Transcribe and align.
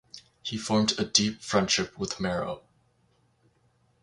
He 0.41 0.57
formed 0.57 0.97
a 0.99 1.05
deep 1.05 1.43
friendship 1.43 1.95
with 1.95 2.19
Marrow. 2.19 2.63